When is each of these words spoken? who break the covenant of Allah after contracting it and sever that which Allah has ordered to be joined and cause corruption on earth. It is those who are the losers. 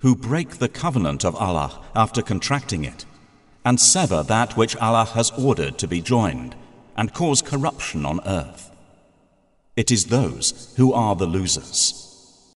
who 0.00 0.16
break 0.16 0.58
the 0.58 0.68
covenant 0.68 1.24
of 1.24 1.36
Allah 1.36 1.82
after 1.94 2.22
contracting 2.22 2.84
it 2.84 3.04
and 3.64 3.80
sever 3.80 4.22
that 4.22 4.56
which 4.56 4.76
Allah 4.76 5.04
has 5.04 5.30
ordered 5.32 5.78
to 5.78 5.88
be 5.88 6.00
joined 6.00 6.54
and 6.96 7.12
cause 7.12 7.42
corruption 7.42 8.06
on 8.06 8.20
earth. 8.26 8.70
It 9.76 9.90
is 9.90 10.06
those 10.06 10.72
who 10.76 10.92
are 10.92 11.14
the 11.14 11.26
losers. 11.26 11.99